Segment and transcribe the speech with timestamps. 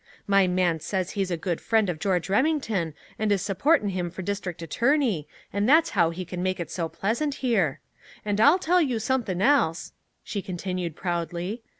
[0.25, 4.23] My man says he's a good friend of George Remington and is supportin' him for
[4.23, 7.81] district attorney, and that's how he can make it so pleasant here.
[8.25, 9.93] "And I'll tell you something else,"
[10.23, 11.61] she continued proudly.